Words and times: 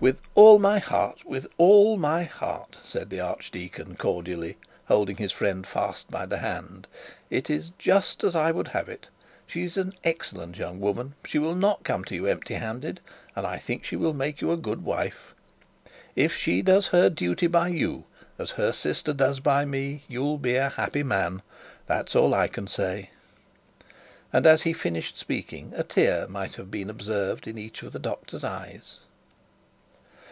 'With 0.00 0.20
all 0.34 0.58
my 0.58 0.78
heart, 0.78 1.24
with 1.24 1.46
all 1.56 1.96
my 1.96 2.22
heart,' 2.22 2.76
said 2.84 3.08
the 3.10 3.20
archdeacon 3.20 3.96
cordially, 3.96 4.56
holding 4.84 5.16
his 5.16 5.32
friend 5.32 5.66
by 6.10 6.24
the 6.26 6.38
hand. 6.38 6.86
'It's 7.30 7.72
just 7.78 8.22
as 8.22 8.36
I 8.36 8.52
would 8.52 8.68
have 8.68 8.88
it. 8.88 9.08
She 9.46 9.64
is 9.64 9.76
an 9.78 9.94
excellent 10.04 10.56
young 10.58 10.78
woman; 10.78 11.14
she 11.24 11.38
will 11.38 11.54
not 11.54 11.82
come 11.84 12.04
to 12.04 12.14
you 12.14 12.26
empty 12.26 12.54
handed; 12.54 13.00
and 13.34 13.44
I 13.46 13.56
think 13.56 13.82
she 13.82 13.96
will 13.96 14.12
make 14.12 14.40
you 14.42 14.52
a 14.52 14.58
good 14.58 14.84
wife. 14.84 15.34
If 16.14 16.36
she 16.36 16.60
does 16.60 16.88
her 16.88 17.08
duty 17.10 17.46
by 17.48 17.68
you 17.68 18.04
as 18.38 18.52
her 18.52 18.72
sister 18.72 19.14
does 19.14 19.40
by 19.40 19.64
me, 19.64 20.04
you'll 20.06 20.38
be 20.38 20.54
a 20.56 20.68
happy 20.68 21.02
man; 21.02 21.42
that's 21.86 22.14
all 22.14 22.34
I 22.34 22.46
can 22.46 22.68
say.' 22.68 23.10
And 24.34 24.46
as 24.46 24.62
he 24.62 24.74
finished 24.74 25.16
speaking, 25.16 25.72
a 25.74 25.82
tear 25.82 26.28
might 26.28 26.54
have 26.54 26.70
been 26.70 26.90
observed 26.90 27.48
in 27.48 27.58
each 27.58 27.82
of 27.82 27.92
the 27.92 27.98
doctor's 27.98 28.44
eyes.' 28.44 28.98